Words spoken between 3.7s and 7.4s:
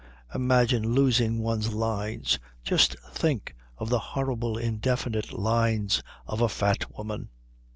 of the horrible indefinite lines of a fat woman."